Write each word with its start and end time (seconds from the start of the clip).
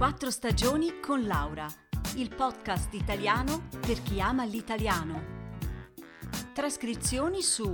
Quattro 0.00 0.30
stagioni 0.30 0.98
con 0.98 1.26
Laura, 1.26 1.66
il 2.16 2.34
podcast 2.34 2.94
italiano 2.94 3.68
per 3.78 4.02
chi 4.02 4.18
ama 4.18 4.46
l'italiano. 4.46 5.22
Trascrizioni 6.54 7.42
su 7.42 7.70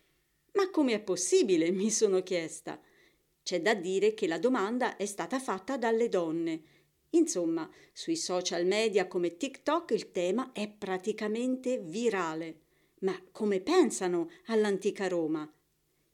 Ma 0.53 0.71
come 0.71 0.93
è 0.93 1.01
possibile? 1.01 1.69
mi 1.69 1.91
sono 1.91 2.23
chiesta. 2.23 2.81
C'è 3.43 3.61
da 3.61 3.75
dire 3.75 4.13
che 4.13 4.27
la 4.27 4.39
domanda 4.39 4.95
è 4.95 5.05
stata 5.05 5.39
fatta 5.39 5.77
dalle 5.77 6.09
donne. 6.09 6.61
Insomma, 7.11 7.69
sui 7.93 8.15
social 8.15 8.65
media 8.65 9.07
come 9.07 9.37
TikTok 9.37 9.91
il 9.91 10.11
tema 10.11 10.51
è 10.53 10.67
praticamente 10.67 11.77
virale. 11.77 12.61
Ma 12.99 13.19
come 13.31 13.59
pensano 13.59 14.29
all'antica 14.45 15.07
Roma? 15.07 15.51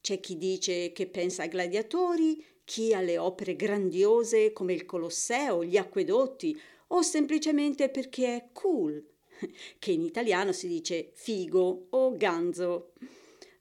C'è 0.02 0.20
chi 0.20 0.38
dice 0.38 0.92
che 0.92 1.08
pensa 1.08 1.44
ai 1.44 1.50
gladiatori, 1.50 2.44
chi 2.66 2.94
alle 2.94 3.18
opere 3.18 3.56
grandiose 3.56 4.52
come 4.52 4.74
il 4.74 4.86
Colosseo, 4.86 5.64
gli 5.64 5.78
acquedotti, 5.78 6.60
o 6.88 7.02
semplicemente 7.02 7.90
perché 7.90 8.36
è 8.36 8.50
cool, 8.52 9.02
che 9.80 9.92
in 9.92 10.02
italiano 10.02 10.52
si 10.52 10.68
dice 10.68 11.12
figo 11.14 11.88
o 11.92 12.18
ganzo. 12.18 12.92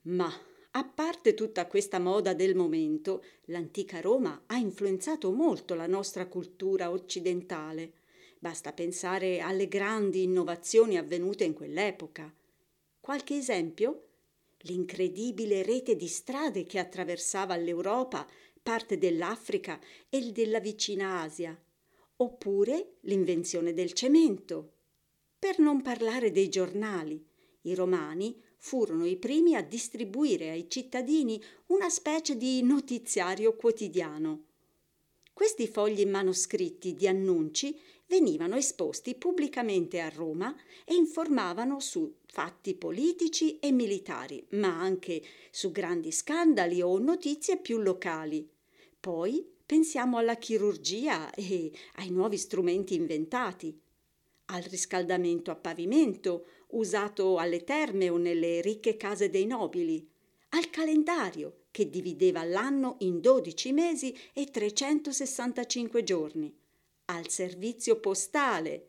Ma 0.02 0.32
a 0.72 0.84
parte 0.84 1.34
tutta 1.34 1.66
questa 1.66 2.00
moda 2.00 2.34
del 2.34 2.56
momento, 2.56 3.22
l'antica 3.46 4.00
Roma 4.00 4.44
ha 4.46 4.56
influenzato 4.56 5.30
molto 5.30 5.74
la 5.74 5.86
nostra 5.86 6.26
cultura 6.26 6.90
occidentale. 6.90 7.92
Basta 8.38 8.72
pensare 8.72 9.38
alle 9.38 9.68
grandi 9.68 10.24
innovazioni 10.24 10.96
avvenute 10.96 11.44
in 11.44 11.52
quell'epoca. 11.52 12.32
Qualche 13.02 13.34
esempio? 13.34 14.10
L'incredibile 14.58 15.64
rete 15.64 15.96
di 15.96 16.06
strade 16.06 16.66
che 16.66 16.78
attraversava 16.78 17.56
l'Europa, 17.56 18.24
parte 18.62 18.96
dell'Africa 18.96 19.80
e 20.08 20.30
della 20.30 20.60
vicina 20.60 21.20
Asia, 21.20 21.60
oppure 22.18 22.98
l'invenzione 23.00 23.74
del 23.74 23.92
cemento. 23.92 24.74
Per 25.36 25.58
non 25.58 25.82
parlare 25.82 26.30
dei 26.30 26.48
giornali, 26.48 27.20
i 27.62 27.74
romani 27.74 28.40
furono 28.58 29.04
i 29.04 29.16
primi 29.16 29.56
a 29.56 29.64
distribuire 29.64 30.50
ai 30.50 30.70
cittadini 30.70 31.42
una 31.66 31.88
specie 31.88 32.36
di 32.36 32.62
notiziario 32.62 33.56
quotidiano. 33.56 34.44
Questi 35.32 35.66
fogli 35.66 36.06
manoscritti 36.06 36.94
di 36.94 37.08
annunci 37.08 37.76
venivano 38.12 38.56
esposti 38.56 39.14
pubblicamente 39.14 39.98
a 39.98 40.10
Roma 40.10 40.54
e 40.84 40.94
informavano 40.94 41.80
su 41.80 42.16
fatti 42.26 42.74
politici 42.74 43.58
e 43.58 43.72
militari, 43.72 44.44
ma 44.50 44.78
anche 44.78 45.22
su 45.50 45.72
grandi 45.72 46.12
scandali 46.12 46.82
o 46.82 46.98
notizie 46.98 47.56
più 47.56 47.78
locali. 47.78 48.46
Poi 49.00 49.50
pensiamo 49.64 50.18
alla 50.18 50.36
chirurgia 50.36 51.32
e 51.32 51.72
ai 51.94 52.10
nuovi 52.10 52.36
strumenti 52.36 52.94
inventati, 52.94 53.74
al 54.46 54.62
riscaldamento 54.64 55.50
a 55.50 55.56
pavimento 55.56 56.44
usato 56.72 57.38
alle 57.38 57.64
terme 57.64 58.10
o 58.10 58.18
nelle 58.18 58.60
ricche 58.60 58.98
case 58.98 59.30
dei 59.30 59.46
nobili, 59.46 60.06
al 60.50 60.68
calendario 60.68 61.62
che 61.70 61.88
divideva 61.88 62.44
l'anno 62.44 62.96
in 62.98 63.22
12 63.22 63.72
mesi 63.72 64.14
e 64.34 64.50
365 64.50 66.04
giorni, 66.04 66.54
al 67.12 67.28
servizio 67.28 68.00
postale, 68.00 68.88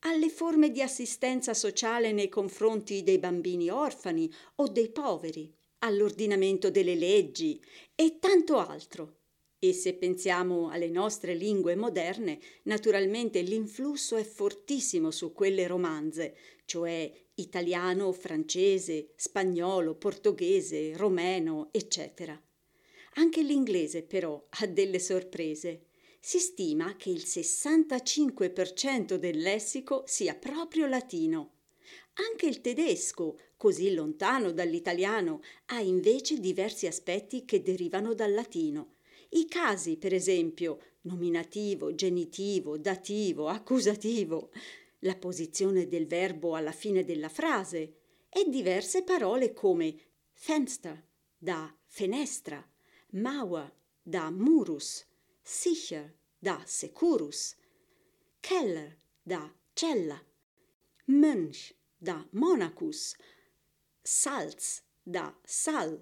alle 0.00 0.28
forme 0.28 0.70
di 0.70 0.82
assistenza 0.82 1.52
sociale 1.52 2.12
nei 2.12 2.28
confronti 2.28 3.02
dei 3.02 3.18
bambini 3.18 3.68
orfani 3.70 4.32
o 4.56 4.68
dei 4.68 4.90
poveri, 4.90 5.52
all'ordinamento 5.80 6.70
delle 6.70 6.94
leggi 6.94 7.60
e 7.94 8.18
tanto 8.20 8.58
altro. 8.58 9.18
E 9.58 9.72
se 9.72 9.94
pensiamo 9.94 10.70
alle 10.70 10.88
nostre 10.88 11.34
lingue 11.34 11.74
moderne, 11.74 12.38
naturalmente 12.64 13.40
l'influsso 13.40 14.16
è 14.16 14.22
fortissimo 14.22 15.10
su 15.10 15.32
quelle 15.32 15.66
romanze, 15.66 16.36
cioè 16.66 17.10
italiano, 17.34 18.12
francese, 18.12 19.12
spagnolo, 19.16 19.96
portoghese, 19.96 20.96
romeno, 20.96 21.68
eccetera. 21.72 22.40
Anche 23.14 23.42
l'inglese 23.42 24.02
però 24.02 24.46
ha 24.60 24.66
delle 24.66 25.00
sorprese. 25.00 25.85
Si 26.28 26.40
stima 26.40 26.96
che 26.96 27.10
il 27.10 27.22
65% 27.24 29.14
del 29.14 29.38
lessico 29.38 30.02
sia 30.06 30.34
proprio 30.34 30.88
latino. 30.88 31.52
Anche 32.14 32.46
il 32.46 32.60
tedesco, 32.60 33.38
così 33.56 33.94
lontano 33.94 34.50
dall'italiano, 34.50 35.40
ha 35.66 35.78
invece 35.78 36.40
diversi 36.40 36.88
aspetti 36.88 37.44
che 37.44 37.62
derivano 37.62 38.12
dal 38.12 38.34
latino 38.34 38.94
i 39.28 39.46
casi, 39.46 39.98
per 39.98 40.12
esempio, 40.12 40.80
nominativo, 41.02 41.94
genitivo, 41.94 42.76
dativo, 42.76 43.46
accusativo, 43.46 44.50
la 45.02 45.14
posizione 45.14 45.86
del 45.86 46.08
verbo 46.08 46.56
alla 46.56 46.72
fine 46.72 47.04
della 47.04 47.28
frase 47.28 47.98
e 48.28 48.48
diverse 48.48 49.04
parole 49.04 49.52
come 49.52 49.94
Fenster 50.32 51.06
da 51.38 51.72
Fenestra, 51.86 52.68
Mauer 53.10 53.72
da 54.02 54.28
Murus, 54.32 55.06
sicher 55.46 56.10
da 56.40 56.60
securus, 56.66 57.56
keller 58.40 58.96
da 59.24 59.50
cella, 59.74 60.20
mönch 61.06 61.72
da 61.98 62.24
monacus, 62.32 63.14
salz 64.04 64.82
da 65.04 65.34
sal, 65.44 66.00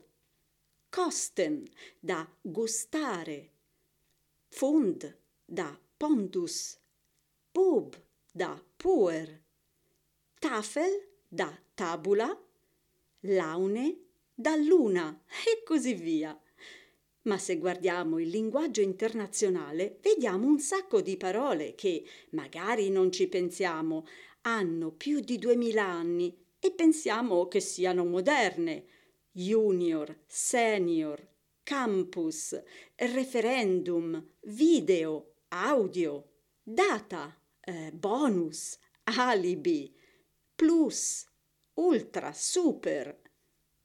kosten 0.91 1.69
da 2.01 2.27
gustare, 2.45 3.51
fund 4.51 5.13
da 5.47 5.77
pontus, 5.99 6.79
pub 7.53 7.97
da 8.35 8.59
puer, 8.79 9.29
tafel 10.41 10.93
da 11.31 11.49
tabula, 11.77 12.31
laune 13.23 13.97
da 14.37 14.57
luna 14.57 15.21
e 15.47 15.63
così 15.65 15.95
via. 15.95 16.44
Ma 17.25 17.39
se 17.39 17.57
guardiamo 17.57 18.19
il 18.19 18.29
linguaggio 18.29 18.83
internazionale, 18.83 19.99
vediamo 20.03 20.47
un 20.47 20.59
sacco 20.59 21.01
di 21.01 21.17
parole 21.17 21.75
che, 21.75 22.05
magari 22.31 22.91
non 22.91 23.11
ci 23.11 23.29
pensiamo, 23.29 24.07
hanno 24.43 24.91
più 24.91 25.21
di 25.21 25.39
duemila 25.39 25.85
anni 25.85 26.37
e 26.59 26.71
pensiamo 26.73 27.49
che 27.49 27.61
siano 27.61 28.05
moderne, 28.05 28.85
junior, 29.33 30.21
senior, 30.27 31.27
campus, 31.63 32.63
referendum, 32.97 34.23
video, 34.43 35.33
audio, 35.49 36.29
data, 36.63 37.35
eh, 37.61 37.91
bonus, 37.93 38.79
alibi, 39.05 39.95
plus, 40.55 41.27
ultra, 41.75 42.33
super, 42.33 43.19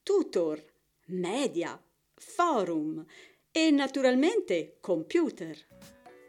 tutor, 0.04 0.64
media, 1.08 1.82
forum 2.20 3.04
e 3.52 3.72
naturalmente 3.72 4.78
computer. 4.80 5.58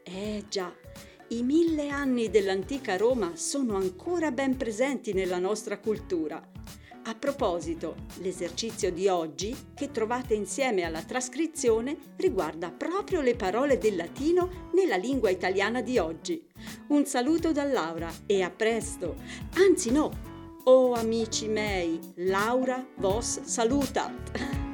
Eh 0.02 0.44
già, 0.48 0.74
i 1.28 1.42
mille 1.42 1.88
anni 1.90 2.30
dell'antica 2.30 2.96
Roma 2.96 3.36
sono 3.36 3.76
ancora 3.76 4.30
ben 4.30 4.56
presenti 4.56 5.12
nella 5.12 5.38
nostra 5.38 5.78
cultura 5.78 6.50
a 7.04 7.14
proposito, 7.14 7.96
l'esercizio 8.18 8.92
di 8.92 9.08
oggi, 9.08 9.56
che 9.74 9.90
trovate 9.90 10.34
insieme 10.34 10.82
alla 10.82 11.02
trascrizione, 11.02 11.96
riguarda 12.16 12.70
proprio 12.70 13.22
le 13.22 13.34
parole 13.34 13.78
del 13.78 13.96
latino 13.96 14.70
nella 14.74 14.96
lingua 14.96 15.30
italiana 15.30 15.80
di 15.80 15.98
oggi. 15.98 16.46
Un 16.88 17.06
saluto 17.06 17.52
da 17.52 17.64
Laura 17.64 18.10
e 18.26 18.42
a 18.42 18.50
presto! 18.50 19.16
Anzi 19.54 19.90
no! 19.90 20.28
Oh 20.64 20.92
amici 20.92 21.48
miei, 21.48 21.98
Laura 22.16 22.86
vos 22.96 23.40
salutat! 23.40 24.68